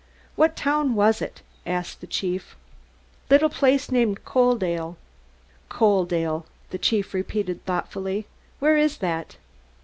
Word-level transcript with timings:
"What 0.35 0.55
town 0.55 0.95
was 0.95 1.21
it?" 1.21 1.43
asked 1.63 2.01
the 2.01 2.07
chief. 2.07 2.55
"Little 3.29 3.49
place 3.51 3.91
named 3.91 4.25
Coaldale." 4.25 4.95
"Coaldale," 5.69 6.45
the 6.71 6.79
chief 6.79 7.13
repeated 7.13 7.63
thoughtfully. 7.67 8.25
"Where 8.57 8.77
is 8.77 8.97
that?" 8.97 9.37